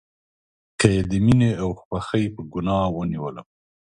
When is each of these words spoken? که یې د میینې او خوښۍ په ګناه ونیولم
که 0.79 0.87
یې 0.93 1.01
د 1.09 1.11
میینې 1.25 1.51
او 1.63 1.69
خوښۍ 1.81 2.25
په 2.33 2.41
ګناه 2.53 2.85
ونیولم 2.91 3.47